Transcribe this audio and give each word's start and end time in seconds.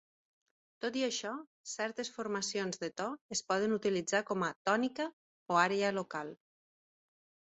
Tot 0.85 0.95
i 0.99 1.01
això, 1.07 1.31
certes 1.71 2.09
formacions 2.15 2.79
de 2.85 2.89
to 3.01 3.09
es 3.37 3.43
poden 3.51 3.77
utilitzar 3.77 4.23
com 4.31 4.45
a 4.47 4.51
"tònica" 4.69 5.05
o 5.55 5.59
àrea 5.67 5.95
local. 6.01 6.33